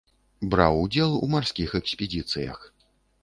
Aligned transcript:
Браў 0.53 0.77
удзел 0.85 1.11
у 1.27 1.29
марскіх 1.35 1.77
экспедыцыях. 1.81 2.59